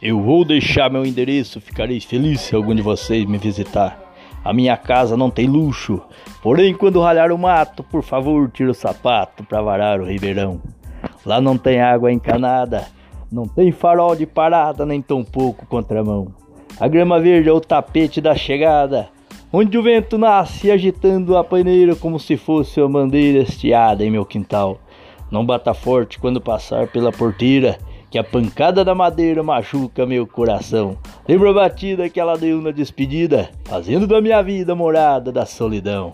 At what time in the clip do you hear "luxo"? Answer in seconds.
5.48-6.00